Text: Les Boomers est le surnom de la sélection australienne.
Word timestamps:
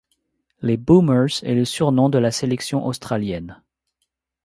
Les 0.63 0.77
Boomers 0.77 1.43
est 1.43 1.53
le 1.53 1.63
surnom 1.63 2.09
de 2.09 2.17
la 2.17 2.31
sélection 2.31 2.87
australienne. 2.87 3.61